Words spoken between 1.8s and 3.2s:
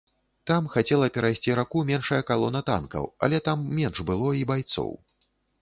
меншая калона танкаў,